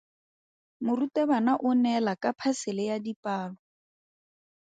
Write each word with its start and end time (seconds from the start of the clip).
Morutabana 0.85 1.53
o 1.67 1.71
neela 1.83 2.13
ka 2.21 2.29
phasele 2.39 2.83
ya 2.89 2.97
dipalo. 3.05 3.55